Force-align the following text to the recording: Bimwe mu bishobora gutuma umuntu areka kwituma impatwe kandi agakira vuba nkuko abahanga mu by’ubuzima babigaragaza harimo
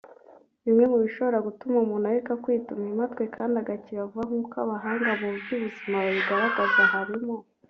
Bimwe 0.65 0.85
mu 0.91 0.97
bishobora 1.03 1.37
gutuma 1.47 1.75
umuntu 1.79 2.05
areka 2.09 2.41
kwituma 2.43 2.83
impatwe 2.91 3.23
kandi 3.35 3.55
agakira 3.61 4.09
vuba 4.09 4.23
nkuko 4.29 4.55
abahanga 4.63 5.09
mu 5.21 5.29
by’ubuzima 5.37 5.95
babigaragaza 6.05 6.81
harimo 6.93 7.35